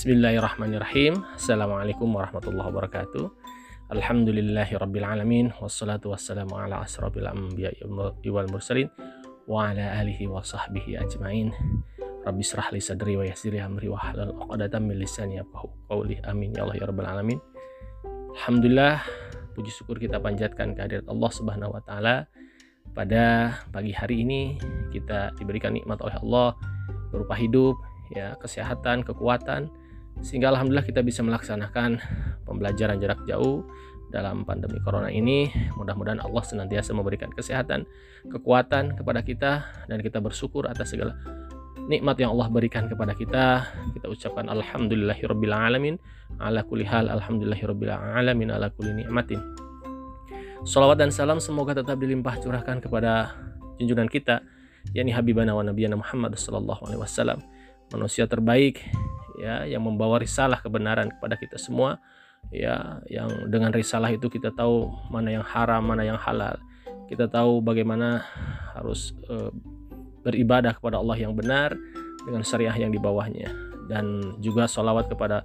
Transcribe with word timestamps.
Bismillahirrahmanirrahim. 0.00 1.28
Assalamualaikum 1.36 2.08
warahmatullahi 2.08 2.72
wabarakatuh. 2.72 3.28
Alhamdulillahi 3.92 4.80
rabbil 4.80 5.04
alamin 5.04 5.52
wassalatu 5.60 6.16
wassalamu 6.16 6.56
ala 6.56 6.88
asrafil 6.88 7.28
anbiya 7.28 7.68
wal 7.84 8.48
mursalin 8.48 8.88
wa 9.44 9.68
ala 9.68 10.00
alihi 10.00 10.24
wa 10.24 10.40
sahbihi 10.40 10.96
ajmain. 11.04 11.52
Rabbi 12.24 12.40
israh 12.40 12.72
li 12.72 12.80
sadri 12.80 13.20
wa 13.20 13.28
yassir 13.28 13.52
amri 13.60 13.92
wa 13.92 14.00
hlul 14.00 14.40
'uqdatam 14.40 14.88
min 14.88 15.04
lisani 15.04 15.36
yafqahu 15.36 15.68
qawli. 15.92 16.16
Amin 16.24 16.56
ya 16.56 16.64
Allah 16.64 16.80
ya 16.80 16.88
rabbal 16.88 17.04
alamin. 17.04 17.36
Alhamdulillah 18.40 19.04
puji 19.52 19.68
syukur 19.68 20.00
kita 20.00 20.16
panjatkan 20.16 20.80
kehadirat 20.80 21.04
Allah 21.12 21.28
Subhanahu 21.28 21.76
wa 21.76 21.84
taala. 21.84 22.24
Pada 22.96 23.52
pagi 23.68 23.92
hari 23.92 24.24
ini 24.24 24.56
kita 24.96 25.36
diberikan 25.36 25.76
nikmat 25.76 26.00
oleh 26.00 26.16
Allah 26.24 26.56
berupa 27.12 27.36
hidup, 27.36 27.76
ya, 28.16 28.32
kesehatan, 28.40 29.04
kekuatan 29.04 29.68
sehingga 30.20 30.52
alhamdulillah 30.52 30.84
kita 30.84 31.00
bisa 31.00 31.24
melaksanakan 31.24 32.00
pembelajaran 32.44 33.00
jarak 33.00 33.20
jauh 33.24 33.64
dalam 34.10 34.42
pandemi 34.42 34.82
corona 34.82 35.08
ini. 35.08 35.48
Mudah-mudahan 35.78 36.20
Allah 36.20 36.42
senantiasa 36.44 36.92
memberikan 36.92 37.30
kesehatan, 37.30 37.86
kekuatan 38.28 38.98
kepada 38.98 39.20
kita 39.22 39.64
dan 39.86 39.98
kita 40.02 40.18
bersyukur 40.18 40.66
atas 40.66 40.92
segala 40.92 41.16
nikmat 41.88 42.18
yang 42.20 42.34
Allah 42.36 42.50
berikan 42.50 42.90
kepada 42.90 43.16
kita. 43.16 43.64
Kita 43.96 44.06
ucapkan 44.10 44.50
alhamdulillahirabbil 44.50 45.54
alamin 45.54 45.96
ala 46.42 46.66
kulli 46.66 46.84
hal 46.84 47.08
alhamdulillahirabbil 47.08 47.90
alamin 47.90 48.52
ala 48.52 48.68
kulli 48.74 49.06
nikmatin. 49.06 49.40
Salawat 50.60 51.00
dan 51.00 51.08
salam 51.08 51.40
semoga 51.40 51.72
tetap 51.72 51.96
dilimpah 51.96 52.36
curahkan 52.36 52.84
kepada 52.84 53.32
junjungan 53.80 54.12
kita 54.12 54.44
yakni 54.92 55.12
habibana 55.12 55.56
wa 55.56 55.64
nabiyana 55.64 55.96
Muhammad 55.96 56.36
sallallahu 56.36 56.84
alaihi 56.88 57.00
wasallam 57.00 57.40
manusia 57.92 58.28
terbaik 58.28 58.80
ya 59.40 59.64
yang 59.64 59.80
membawa 59.80 60.20
risalah 60.20 60.60
kebenaran 60.60 61.08
kepada 61.08 61.40
kita 61.40 61.56
semua 61.56 61.96
ya 62.48 63.00
yang 63.08 63.48
dengan 63.52 63.72
risalah 63.72 64.08
itu 64.12 64.28
kita 64.32 64.52
tahu 64.52 64.88
mana 65.08 65.40
yang 65.40 65.44
haram 65.44 65.84
mana 65.84 66.04
yang 66.04 66.20
halal. 66.20 66.56
Kita 67.10 67.26
tahu 67.26 67.58
bagaimana 67.58 68.22
harus 68.78 69.10
e, 69.26 69.50
beribadah 70.22 70.78
kepada 70.78 71.02
Allah 71.02 71.18
yang 71.18 71.34
benar 71.34 71.74
dengan 72.22 72.46
syariah 72.46 72.86
yang 72.86 72.94
di 72.94 73.02
bawahnya. 73.02 73.50
Dan 73.90 74.38
juga 74.38 74.70
sholawat 74.70 75.10
kepada 75.10 75.42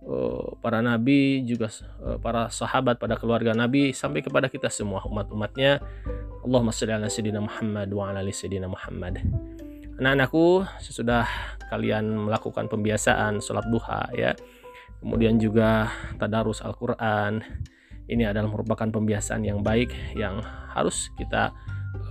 e, 0.00 0.16
para 0.64 0.80
nabi 0.80 1.44
juga 1.44 1.68
e, 2.00 2.16
para 2.16 2.48
sahabat 2.48 2.96
pada 2.96 3.20
keluarga 3.20 3.52
nabi 3.52 3.92
sampai 3.92 4.24
kepada 4.24 4.48
kita 4.48 4.72
semua 4.72 5.04
umat-umatnya. 5.04 5.84
Allahumma 6.48 6.72
sholli 6.72 6.96
ala 6.96 7.12
sayyidina 7.12 7.44
Muhammad 7.44 7.92
wa 7.92 8.08
ala 8.08 8.24
ali 8.24 8.32
sayyidina 8.32 8.72
Muhammad 8.72 9.20
anak-anakku 10.02 10.66
sesudah 10.82 11.30
kalian 11.70 12.26
melakukan 12.26 12.66
pembiasaan 12.66 13.38
sholat 13.38 13.62
duha 13.70 14.10
ya 14.18 14.34
kemudian 14.98 15.38
juga 15.38 15.94
tadarus 16.18 16.58
Al-Quran 16.58 17.38
ini 18.10 18.26
adalah 18.26 18.50
merupakan 18.50 18.90
pembiasaan 18.90 19.46
yang 19.46 19.62
baik 19.62 19.94
yang 20.18 20.42
harus 20.74 21.14
kita 21.14 21.54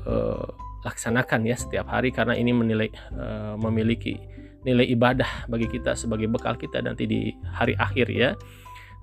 uh, 0.08 0.48
laksanakan 0.88 1.46
ya 1.46 1.60
setiap 1.60 1.92
hari 1.92 2.16
karena 2.16 2.34
ini 2.34 2.56
menilai 2.56 2.90
uh, 3.12 3.60
memiliki 3.60 4.18
nilai 4.64 4.88
ibadah 4.88 5.52
bagi 5.52 5.68
kita 5.68 5.94
sebagai 5.94 6.32
bekal 6.32 6.56
kita 6.56 6.80
nanti 6.80 7.06
di 7.06 7.34
hari 7.54 7.76
akhir 7.76 8.08
ya. 8.14 8.34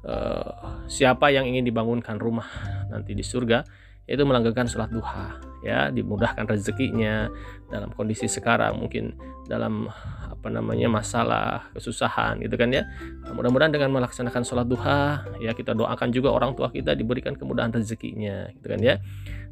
Uh, 0.06 0.86
siapa 0.86 1.34
yang 1.34 1.44
ingin 1.44 1.66
dibangunkan 1.66 2.22
rumah 2.22 2.46
nanti 2.86 3.18
di 3.18 3.26
surga 3.26 3.66
yaitu 4.08 4.24
melanggarkan 4.24 4.64
sholat 4.64 4.88
duha 4.88 5.36
ya 5.60 5.92
dimudahkan 5.92 6.48
rezekinya 6.48 7.28
dalam 7.68 7.92
kondisi 7.92 8.24
sekarang 8.30 8.80
mungkin 8.80 9.12
dalam 9.44 9.90
apa 10.38 10.48
namanya 10.54 10.86
masalah 10.86 11.66
kesusahan 11.74 12.38
gitu 12.40 12.54
kan 12.54 12.70
ya. 12.70 12.86
Nah, 13.26 13.34
mudah-mudahan 13.34 13.74
dengan 13.74 13.90
melaksanakan 13.90 14.46
sholat 14.46 14.70
duha 14.70 15.26
ya 15.42 15.50
kita 15.52 15.74
doakan 15.74 16.14
juga 16.14 16.30
orang 16.30 16.54
tua 16.54 16.70
kita 16.70 16.94
diberikan 16.94 17.34
kemudahan 17.34 17.74
rezekinya 17.74 18.48
gitu 18.54 18.66
kan 18.70 18.80
ya. 18.80 18.96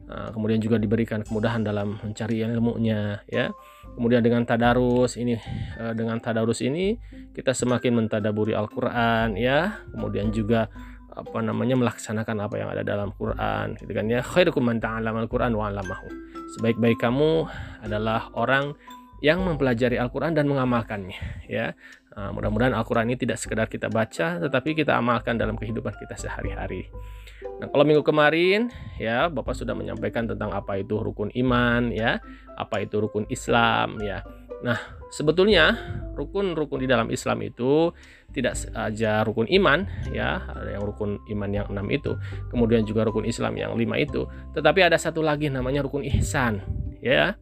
Nah, 0.06 0.30
kemudian 0.30 0.62
juga 0.62 0.78
diberikan 0.78 1.26
kemudahan 1.26 1.66
dalam 1.66 1.98
mencari 1.98 2.46
ilmunya 2.46 3.18
ya. 3.26 3.50
Kemudian 3.98 4.22
dengan 4.22 4.46
tadarus 4.46 5.18
ini 5.18 5.34
eh, 5.82 5.92
dengan 5.98 6.22
tadarus 6.22 6.62
ini 6.62 6.94
kita 7.34 7.50
semakin 7.50 8.06
mentadaburi 8.06 8.54
Al-Qur'an 8.54 9.34
ya. 9.34 9.82
Kemudian 9.90 10.30
juga 10.30 10.70
apa 11.16 11.38
namanya 11.40 11.80
melaksanakan 11.80 12.44
apa 12.44 12.54
yang 12.60 12.68
ada 12.68 12.84
dalam 12.84 13.10
Quran 13.16 13.74
gitu 13.80 13.90
kan 13.96 14.04
ya. 14.06 14.20
Khairukum 14.20 14.60
man 14.60 14.78
ta'allama 14.78 15.24
al-Quran 15.24 15.56
wa 15.56 15.72
'allamahu. 15.72 16.06
Sebaik-baik 16.56 17.00
kamu 17.00 17.48
adalah 17.82 18.28
orang 18.36 18.76
yang 19.24 19.40
mempelajari 19.40 19.96
Al-Quran 19.96 20.36
dan 20.36 20.44
mengamalkannya 20.44 21.48
ya. 21.48 21.72
Nah, 22.16 22.32
mudah-mudahan 22.32 22.76
Al-Quran 22.76 23.12
ini 23.12 23.16
tidak 23.16 23.40
sekedar 23.40 23.68
kita 23.68 23.88
baca 23.88 24.40
tetapi 24.40 24.76
kita 24.76 24.96
amalkan 24.96 25.40
dalam 25.40 25.56
kehidupan 25.56 25.96
kita 25.96 26.16
sehari-hari. 26.20 26.88
Nah 27.56 27.72
kalau 27.72 27.88
minggu 27.88 28.04
kemarin 28.04 28.68
ya 29.00 29.32
Bapak 29.32 29.56
sudah 29.56 29.72
menyampaikan 29.72 30.28
tentang 30.28 30.52
apa 30.52 30.76
itu 30.76 31.00
rukun 31.00 31.32
iman 31.32 31.88
ya 31.88 32.20
apa 32.56 32.84
itu 32.84 33.00
rukun 33.00 33.24
Islam 33.32 33.96
ya 34.04 34.20
nah 34.64 34.78
sebetulnya 35.12 35.76
rukun-rukun 36.16 36.80
di 36.80 36.88
dalam 36.88 37.12
Islam 37.12 37.44
itu 37.44 37.92
tidak 38.32 38.56
saja 38.56 39.24
rukun 39.24 39.48
iman 39.48 39.84
ya 40.12 40.44
ada 40.48 40.76
yang 40.76 40.84
rukun 40.84 41.20
iman 41.32 41.50
yang 41.52 41.66
enam 41.68 41.86
itu 41.92 42.16
kemudian 42.48 42.84
juga 42.84 43.04
rukun 43.04 43.28
Islam 43.28 43.56
yang 43.56 43.76
lima 43.76 44.00
itu 44.00 44.24
tetapi 44.56 44.80
ada 44.84 44.96
satu 44.96 45.20
lagi 45.20 45.52
namanya 45.52 45.84
rukun 45.84 46.04
ihsan 46.16 46.64
ya. 47.00 47.36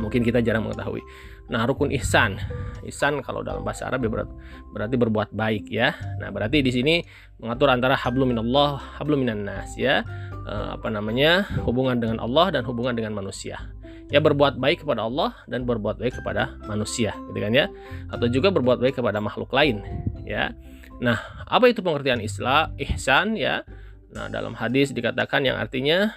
Mungkin 0.00 0.24
kita 0.24 0.40
jarang 0.40 0.64
mengetahui. 0.64 1.04
Nah 1.52 1.68
rukun 1.68 1.92
ihsan 2.00 2.40
ihsan 2.88 3.20
kalau 3.20 3.44
dalam 3.44 3.60
bahasa 3.60 3.92
Arab 3.92 4.08
ya 4.08 4.24
berarti 4.72 4.96
berbuat 4.96 5.36
baik 5.36 5.68
ya. 5.68 5.92
Nah 6.16 6.32
berarti 6.32 6.64
di 6.64 6.72
sini 6.72 6.94
mengatur 7.36 7.68
antara 7.68 7.92
hablum 7.92 8.32
minallah 8.32 8.80
hablum 8.96 9.20
minan 9.20 9.44
nas 9.44 9.76
ya. 9.76 10.00
Eh, 10.42 10.68
apa 10.74 10.88
namanya 10.88 11.46
hubungan 11.62 12.00
dengan 12.00 12.18
Allah 12.18 12.50
dan 12.56 12.66
hubungan 12.66 12.96
dengan 12.96 13.14
manusia 13.14 13.62
ya 14.12 14.20
berbuat 14.20 14.60
baik 14.60 14.84
kepada 14.84 15.08
Allah 15.08 15.32
dan 15.48 15.64
berbuat 15.64 15.96
baik 15.96 16.20
kepada 16.20 16.60
manusia 16.68 17.16
gitu 17.32 17.38
kan 17.40 17.52
ya? 17.56 17.66
Atau 18.12 18.28
juga 18.28 18.52
berbuat 18.52 18.78
baik 18.78 19.00
kepada 19.00 19.18
makhluk 19.24 19.48
lain 19.56 19.80
ya. 20.28 20.52
Nah 21.00 21.16
apa 21.48 21.72
itu 21.72 21.80
pengertian 21.80 22.20
Islam 22.20 22.76
ihsan 22.76 23.40
ya? 23.40 23.64
Nah 24.12 24.28
dalam 24.28 24.52
hadis 24.52 24.92
dikatakan 24.92 25.48
yang 25.48 25.56
artinya 25.56 26.12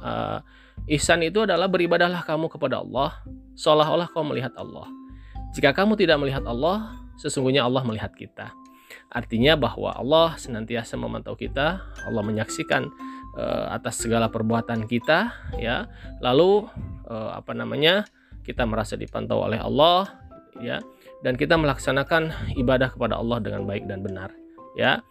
uh, 0.00 0.40
ihsan 0.88 1.20
itu 1.20 1.44
adalah 1.44 1.68
beribadahlah 1.68 2.24
kamu 2.24 2.48
kepada 2.48 2.80
Allah 2.80 3.12
seolah-olah 3.52 4.08
kau 4.10 4.24
melihat 4.24 4.56
Allah. 4.56 4.88
Jika 5.52 5.76
kamu 5.76 6.00
tidak 6.00 6.16
melihat 6.16 6.44
Allah 6.48 6.96
sesungguhnya 7.20 7.68
Allah 7.68 7.84
melihat 7.84 8.16
kita. 8.16 8.52
Artinya 9.12 9.54
bahwa 9.54 9.92
Allah 9.92 10.34
senantiasa 10.40 10.98
memantau 10.98 11.36
kita 11.38 11.84
Allah 12.04 12.22
menyaksikan 12.24 12.88
uh, 13.36 13.70
atas 13.70 14.00
segala 14.00 14.32
perbuatan 14.32 14.88
kita 14.88 15.30
ya. 15.60 15.86
Lalu 16.24 16.66
uh, 17.06 17.38
apa 17.38 17.54
namanya 17.54 18.06
kita 18.46 18.62
merasa 18.62 18.94
dipantau 18.94 19.42
oleh 19.42 19.58
Allah 19.58 20.10
ya. 20.62 20.78
Dan 21.24 21.34
kita 21.34 21.56
melaksanakan 21.56 22.54
ibadah 22.60 22.92
kepada 22.92 23.18
Allah 23.18 23.40
dengan 23.42 23.64
baik 23.66 23.88
dan 23.88 24.04
benar 24.04 24.30
ya. 24.78 25.02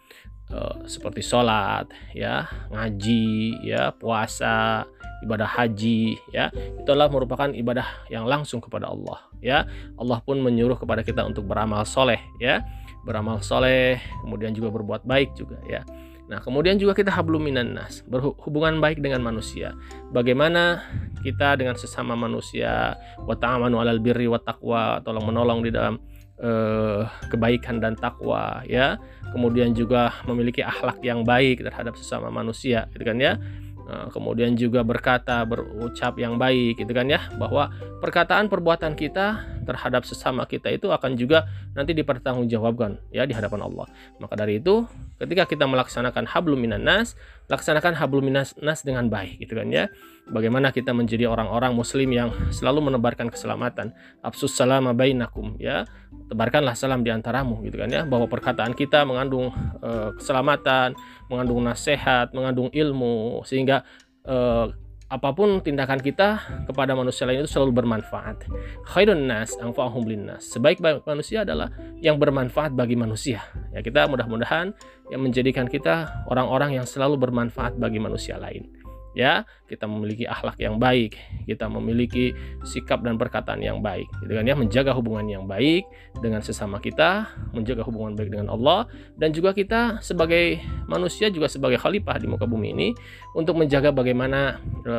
Uh, 0.46 0.86
seperti 0.86 1.26
sholat 1.26 1.90
ya 2.14 2.46
ngaji 2.70 3.58
ya 3.66 3.90
puasa 3.90 4.86
ibadah 5.26 5.48
haji 5.48 6.16
ya. 6.30 6.54
Itu 6.54 6.94
adalah 6.94 7.10
merupakan 7.10 7.50
ibadah 7.50 8.08
yang 8.08 8.24
langsung 8.24 8.62
kepada 8.62 8.88
Allah 8.88 9.26
ya. 9.42 9.66
Allah 9.98 10.22
pun 10.22 10.38
menyuruh 10.38 10.78
kepada 10.78 11.02
kita 11.02 11.26
untuk 11.26 11.44
beramal 11.50 11.82
soleh 11.82 12.22
ya. 12.38 12.62
Beramal 13.02 13.42
soleh 13.42 13.98
kemudian 14.22 14.54
juga 14.54 14.70
berbuat 14.70 15.02
baik 15.06 15.34
juga 15.34 15.58
ya 15.66 15.82
Nah, 16.26 16.42
kemudian 16.42 16.74
juga 16.74 16.98
kita 16.98 17.14
hablum 17.14 17.46
minan 17.46 17.78
nas, 17.78 18.02
berhubungan 18.02 18.82
baik 18.82 18.98
dengan 18.98 19.22
manusia. 19.22 19.78
Bagaimana 20.10 20.82
kita 21.22 21.54
dengan 21.54 21.78
sesama 21.78 22.18
manusia 22.18 22.98
wa 23.22 23.34
ta'amanu 23.38 23.78
'alal 23.78 24.02
birri 24.02 24.26
wa 24.26 24.42
taqwa, 24.42 24.98
tolong 25.06 25.22
menolong 25.22 25.62
di 25.62 25.70
dalam 25.70 26.02
uh, 26.42 27.06
kebaikan 27.30 27.78
dan 27.78 27.94
takwa 27.94 28.66
ya. 28.66 28.98
Kemudian 29.30 29.70
juga 29.74 30.10
memiliki 30.26 30.66
akhlak 30.66 30.98
yang 31.06 31.22
baik 31.22 31.62
terhadap 31.62 31.94
sesama 31.94 32.26
manusia, 32.30 32.90
gitu 32.90 33.06
kan 33.06 33.18
ya. 33.22 33.38
Nah, 33.86 34.10
kemudian 34.10 34.58
juga 34.58 34.82
berkata, 34.82 35.46
berucap 35.46 36.18
yang 36.18 36.34
baik, 36.34 36.82
gitu 36.82 36.90
kan 36.90 37.06
ya, 37.06 37.22
bahwa 37.38 37.70
perkataan 38.02 38.50
perbuatan 38.50 38.98
kita 38.98 39.46
terhadap 39.62 40.02
sesama 40.02 40.42
kita 40.42 40.74
itu 40.74 40.90
akan 40.90 41.14
juga 41.14 41.46
nanti 41.70 41.94
dipertanggungjawabkan 41.94 42.98
ya 43.14 43.22
di 43.22 43.34
hadapan 43.34 43.62
Allah. 43.62 43.86
Maka 44.18 44.34
dari 44.34 44.58
itu, 44.58 44.90
ketika 45.22 45.46
kita 45.46 45.70
melaksanakan 45.70 46.26
hablum 46.26 46.58
minan 46.58 46.82
nas, 46.82 47.14
laksanakan 47.46 47.94
hablum 47.94 48.26
minan 48.26 48.42
nas 48.58 48.82
dengan 48.82 49.06
baik, 49.06 49.38
gitu 49.38 49.54
kan 49.54 49.70
ya. 49.70 49.86
Bagaimana 50.26 50.74
kita 50.74 50.90
menjadi 50.90 51.30
orang-orang 51.30 51.70
muslim 51.70 52.10
yang 52.10 52.34
selalu 52.50 52.90
menebarkan 52.90 53.30
keselamatan. 53.30 53.94
Absus 54.26 54.58
salama 54.58 54.90
bainakum 54.90 55.54
ya. 55.62 55.86
Tebarkanlah 56.26 56.74
salam 56.74 57.06
di 57.06 57.14
antaramu 57.14 57.62
gitu 57.62 57.78
kan 57.78 57.86
ya. 57.86 58.02
Bahwa 58.02 58.26
perkataan 58.26 58.74
kita 58.74 59.06
mengandung 59.06 59.54
uh, 59.86 60.10
keselamatan, 60.18 60.98
mengandung 61.30 61.62
nasihat, 61.62 62.34
mengandung 62.34 62.74
ilmu 62.74 63.46
sehingga 63.46 63.86
uh, 64.26 64.66
apa 65.06 65.30
pun 65.30 65.62
tindakan 65.62 66.02
kita 66.02 66.42
kepada 66.66 66.98
manusia 66.98 67.30
lain 67.30 67.46
itu 67.46 67.50
selalu 67.54 67.86
bermanfaat. 67.86 68.50
Khairun 68.82 69.30
nas 69.30 69.54
anfa'uhum 69.62 70.10
linnas. 70.10 70.50
Sebaik-baik 70.50 71.06
manusia 71.06 71.46
adalah 71.46 71.70
yang 72.02 72.18
bermanfaat 72.18 72.74
bagi 72.74 72.98
manusia. 72.98 73.46
Ya, 73.70 73.78
kita 73.78 74.10
mudah-mudahan 74.10 74.74
yang 75.14 75.22
menjadikan 75.22 75.70
kita 75.70 76.26
orang-orang 76.26 76.82
yang 76.82 76.86
selalu 76.90 77.14
bermanfaat 77.14 77.78
bagi 77.78 78.02
manusia 78.02 78.34
lain 78.42 78.85
ya 79.16 79.48
kita 79.66 79.88
memiliki 79.88 80.28
akhlak 80.28 80.60
yang 80.60 80.76
baik 80.76 81.16
kita 81.48 81.66
memiliki 81.72 82.36
sikap 82.62 83.00
dan 83.00 83.16
perkataan 83.16 83.64
yang 83.64 83.80
baik 83.80 84.06
gitu 84.20 84.36
kan 84.36 84.44
ya 84.44 84.52
menjaga 84.52 84.92
hubungan 84.92 85.24
yang 85.24 85.48
baik 85.48 85.88
dengan 86.20 86.44
sesama 86.44 86.76
kita 86.78 87.32
menjaga 87.56 87.80
hubungan 87.82 88.12
baik 88.12 88.28
dengan 88.28 88.52
Allah 88.52 88.84
dan 89.16 89.32
juga 89.32 89.56
kita 89.56 90.04
sebagai 90.04 90.60
manusia 90.84 91.32
juga 91.32 91.48
sebagai 91.48 91.80
khalifah 91.80 92.20
di 92.20 92.28
muka 92.28 92.44
bumi 92.44 92.76
ini 92.76 92.88
untuk 93.32 93.56
menjaga 93.56 93.90
bagaimana 93.90 94.60
e, 94.84 94.96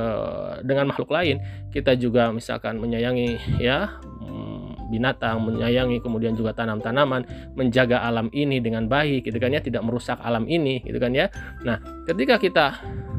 dengan 0.66 0.90
makhluk 0.90 1.14
lain. 1.14 1.38
Kita 1.70 1.94
juga 1.94 2.34
misalkan 2.34 2.82
menyayangi 2.82 3.62
ya 3.62 4.02
binatang, 4.88 5.44
menyayangi 5.44 6.00
kemudian 6.00 6.34
juga 6.34 6.56
tanam-tanaman, 6.58 7.28
menjaga 7.54 8.04
alam 8.04 8.32
ini 8.32 8.64
dengan 8.64 8.88
baik, 8.88 9.28
gitu 9.28 9.38
kan 9.38 9.54
ya, 9.54 9.62
tidak 9.62 9.84
merusak 9.84 10.18
alam 10.24 10.48
ini, 10.48 10.82
gitu 10.84 10.98
kan 10.98 11.12
ya. 11.12 11.28
Nah, 11.64 11.80
ketika 12.08 12.40
kita 12.40 12.66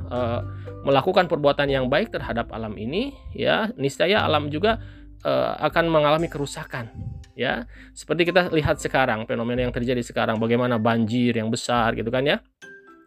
uh, 0.08 0.40
melakukan 0.82 1.26
perbuatan 1.26 1.68
yang 1.68 1.86
baik 1.90 2.14
terhadap 2.14 2.48
alam 2.54 2.74
ini 2.78 3.12
ya 3.34 3.68
niscaya 3.74 4.22
alam 4.22 4.48
juga 4.48 4.78
uh, 5.26 5.58
akan 5.68 5.90
mengalami 5.90 6.30
kerusakan 6.30 6.88
ya 7.34 7.66
seperti 7.94 8.30
kita 8.30 8.50
lihat 8.50 8.80
sekarang 8.82 9.26
fenomena 9.26 9.66
yang 9.66 9.74
terjadi 9.74 10.02
sekarang 10.02 10.38
bagaimana 10.38 10.78
banjir 10.78 11.34
yang 11.34 11.50
besar 11.50 11.94
gitu 11.94 12.10
kan 12.10 12.26
ya 12.26 12.36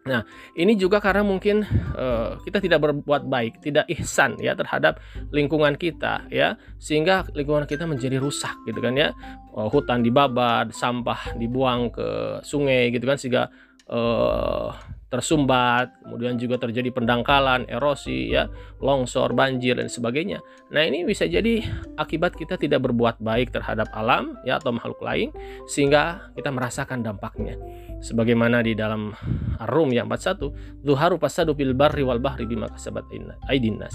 Nah, 0.02 0.26
ini 0.58 0.74
juga 0.74 0.98
karena 0.98 1.22
mungkin 1.22 1.62
uh, 1.94 2.34
kita 2.42 2.58
tidak 2.58 2.82
berbuat 2.82 3.22
baik, 3.30 3.62
tidak 3.62 3.86
ihsan 3.86 4.34
ya 4.42 4.58
terhadap 4.58 4.98
lingkungan 5.30 5.78
kita 5.78 6.26
ya, 6.26 6.58
sehingga 6.82 7.22
lingkungan 7.38 7.70
kita 7.70 7.86
menjadi 7.86 8.18
rusak 8.18 8.54
gitu 8.66 8.82
kan 8.82 8.98
ya. 8.98 9.14
Uh, 9.54 9.70
hutan 9.70 10.02
dibabat, 10.02 10.74
sampah 10.74 11.38
dibuang 11.38 11.94
ke 11.94 12.42
sungai 12.42 12.90
gitu 12.90 13.06
kan 13.06 13.14
sehingga 13.14 13.46
uh, 13.86 14.74
tersumbat, 15.12 15.92
kemudian 16.00 16.40
juga 16.40 16.56
terjadi 16.56 16.88
pendangkalan, 16.88 17.68
erosi, 17.68 18.32
ya, 18.32 18.48
longsor, 18.80 19.36
banjir 19.36 19.76
dan 19.76 19.92
sebagainya. 19.92 20.40
Nah, 20.72 20.88
ini 20.88 21.04
bisa 21.04 21.28
jadi 21.28 21.60
akibat 22.00 22.32
kita 22.32 22.56
tidak 22.56 22.88
berbuat 22.88 23.20
baik 23.20 23.52
terhadap 23.52 23.92
alam 23.92 24.40
ya 24.48 24.56
atau 24.56 24.72
makhluk 24.72 25.04
lain 25.04 25.28
sehingga 25.68 26.32
kita 26.32 26.48
merasakan 26.48 27.04
dampaknya. 27.04 27.60
Sebagaimana 28.00 28.64
di 28.64 28.72
dalam 28.72 29.12
Ar-Rum 29.60 29.92
yang 29.92 30.08
41, 30.08 30.48
"Zuharu 30.80 31.20
pasadu 31.20 31.52
bil 31.52 31.76
barri 31.76 32.00
wal 32.00 32.18
bahri 32.18 32.48
bima 32.48 32.72
kasabat 32.72 33.04
aidin 33.52 33.76
nas." 33.76 33.94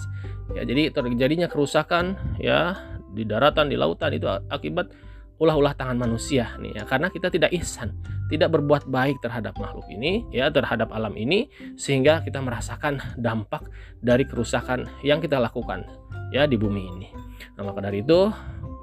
Ya, 0.53 0.61
jadi 0.61 0.93
terjadinya 0.93 1.49
kerusakan 1.49 2.37
ya 2.37 2.77
di 3.09 3.25
daratan, 3.25 3.73
di 3.73 3.75
lautan 3.75 4.13
itu 4.13 4.29
akibat 4.29 4.93
ulah-ulah 5.37 5.77
tangan 5.77 5.97
manusia 5.97 6.57
nih 6.57 6.81
ya 6.81 6.83
karena 6.89 7.13
kita 7.13 7.29
tidak 7.29 7.53
ihsan 7.61 7.93
tidak 8.27 8.53
berbuat 8.55 8.87
baik 8.91 9.19
terhadap 9.23 9.55
makhluk 9.59 9.87
ini 9.87 10.27
ya 10.31 10.51
terhadap 10.51 10.91
alam 10.91 11.15
ini 11.15 11.47
sehingga 11.79 12.23
kita 12.23 12.43
merasakan 12.43 12.99
dampak 13.19 13.67
dari 14.03 14.27
kerusakan 14.27 14.87
yang 15.03 15.23
kita 15.23 15.39
lakukan 15.39 15.87
ya 16.31 16.43
di 16.45 16.59
bumi 16.59 16.83
ini. 16.83 17.07
Nah 17.55 17.63
maka 17.67 17.79
dari 17.83 18.03
itu 18.03 18.31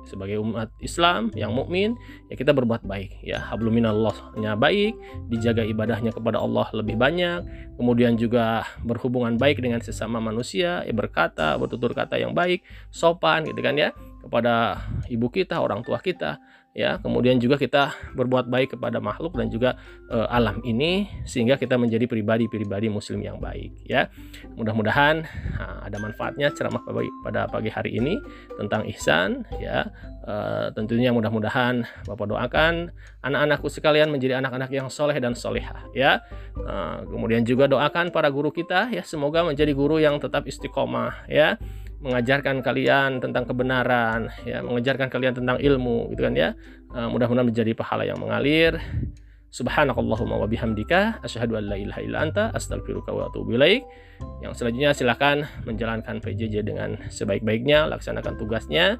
sebagai 0.04 0.36
umat 0.36 0.68
Islam 0.84 1.32
yang 1.32 1.56
mukmin 1.56 1.96
ya 2.28 2.36
kita 2.36 2.52
berbuat 2.52 2.84
baik 2.84 3.24
ya. 3.24 3.40
Habluminallahnya 3.40 4.56
baik 4.56 4.96
dijaga 5.32 5.64
ibadahnya 5.64 6.12
kepada 6.12 6.40
Allah 6.40 6.68
lebih 6.76 6.96
banyak 6.96 7.44
kemudian 7.80 8.20
juga 8.20 8.68
berhubungan 8.84 9.40
baik 9.40 9.60
dengan 9.64 9.80
sesama 9.80 10.20
manusia 10.20 10.84
ya 10.84 10.94
berkata 10.94 11.56
bertutur 11.56 11.96
kata 11.96 12.20
yang 12.20 12.36
baik 12.36 12.64
sopan 12.92 13.48
gitu 13.48 13.60
kan 13.64 13.76
ya 13.76 13.92
kepada 14.24 14.80
ibu 15.12 15.28
kita, 15.28 15.60
orang 15.60 15.84
tua 15.84 16.00
kita, 16.00 16.40
ya. 16.74 16.98
Kemudian 17.00 17.38
juga 17.38 17.56
kita 17.56 17.94
berbuat 18.12 18.50
baik 18.50 18.76
kepada 18.76 18.98
makhluk 18.98 19.38
dan 19.38 19.48
juga 19.48 19.78
e, 20.10 20.18
alam 20.28 20.60
ini 20.66 21.08
sehingga 21.24 21.56
kita 21.56 21.78
menjadi 21.78 22.04
pribadi-pribadi 22.10 22.90
muslim 22.90 23.22
yang 23.22 23.38
baik, 23.38 23.72
ya. 23.86 24.10
Mudah-mudahan 24.58 25.24
nah, 25.56 25.86
ada 25.86 25.96
manfaatnya 26.02 26.50
ceramah 26.52 26.82
pada 27.24 27.46
pagi 27.48 27.70
hari 27.70 27.96
ini 27.96 28.18
tentang 28.58 28.84
ihsan, 28.90 29.46
ya. 29.62 29.88
E, 30.26 30.34
tentunya 30.74 31.14
mudah-mudahan 31.14 31.86
Bapak 32.04 32.26
doakan 32.28 32.90
anak-anakku 33.22 33.70
sekalian 33.70 34.10
menjadi 34.10 34.42
anak-anak 34.42 34.68
yang 34.74 34.90
soleh 34.90 35.16
dan 35.22 35.38
solehah, 35.38 35.88
ya. 35.94 36.20
E, 36.58 36.74
kemudian 37.08 37.46
juga 37.46 37.70
doakan 37.70 38.10
para 38.10 38.28
guru 38.28 38.50
kita, 38.50 38.90
ya. 38.90 39.06
Semoga 39.06 39.46
menjadi 39.46 39.70
guru 39.72 40.02
yang 40.02 40.18
tetap 40.18 40.44
istiqomah, 40.44 41.30
ya 41.30 41.56
mengajarkan 42.04 42.60
kalian 42.60 43.24
tentang 43.24 43.48
kebenaran, 43.48 44.28
ya, 44.44 44.60
mengajarkan 44.60 45.08
kalian 45.08 45.32
tentang 45.32 45.56
ilmu, 45.56 46.12
gitu 46.12 46.28
kan 46.28 46.36
ya. 46.36 46.52
Uh, 46.92 47.08
mudah-mudahan 47.08 47.48
menjadi 47.48 47.72
pahala 47.72 48.04
yang 48.04 48.20
mengalir. 48.20 48.76
Subhanakallahumma 49.54 50.34
wa 50.34 50.50
bihamdika 50.50 51.22
asyhadu 51.22 51.54
an 51.54 51.70
la 51.70 51.78
ilaha 51.78 52.00
illa 52.02 52.18
anta 52.26 52.44
astaghfiruka 52.52 53.14
wa 53.14 53.30
atubu 53.30 53.54
ilaik. 53.54 53.86
Yang 54.42 54.60
selanjutnya 54.60 54.90
silakan 54.92 55.36
menjalankan 55.62 56.18
PJJ 56.18 56.66
dengan 56.66 56.98
sebaik-baiknya, 57.06 57.86
laksanakan 57.86 58.34
tugasnya 58.34 58.98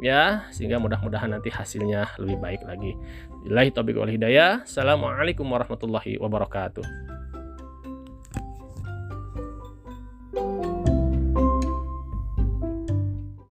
ya 0.00 0.44
sehingga 0.52 0.76
mudah-mudahan 0.76 1.32
nanti 1.32 1.48
hasilnya 1.48 2.06
lebih 2.20 2.38
baik 2.40 2.62
lagi. 2.68 2.94
Billahi 3.44 3.70
taufiq 3.72 3.96
wal 3.98 4.12
hidayah. 4.12 4.62
Assalamualaikum 4.62 5.46
warahmatullahi 5.46 6.22
wabarakatuh. 6.22 7.15